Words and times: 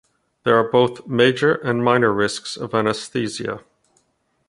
There 0.45 0.55
are 0.57 0.67
both 0.67 1.05
major 1.05 1.53
and 1.53 1.83
minor 1.85 2.11
risks 2.11 2.57
of 2.57 2.73
anesthesia. 2.73 3.63